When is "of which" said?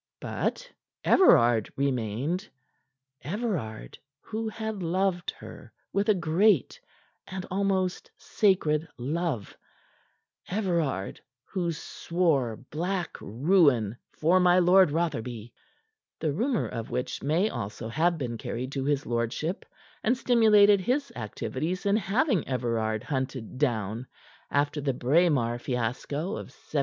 16.67-17.21